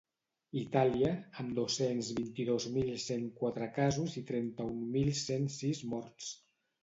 Itàlia, 0.59 1.09
amb 1.41 1.51
dos-cents 1.57 2.07
vint-i-dos 2.19 2.65
mil 2.77 2.89
cent 3.03 3.27
quatre 3.41 3.67
casos 3.75 4.15
i 4.21 4.23
trenta-un 4.31 4.79
mil 4.95 5.11
cent 5.19 5.45
sis 5.59 5.83
morts. 5.93 6.33